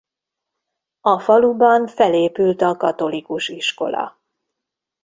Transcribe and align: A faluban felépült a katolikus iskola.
A 1.01 1.19
faluban 1.19 1.87
felépült 1.87 2.61
a 2.61 2.77
katolikus 2.77 3.47
iskola. 3.49 4.19